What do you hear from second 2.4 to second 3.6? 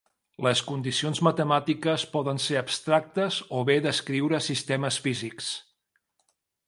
ser abstractes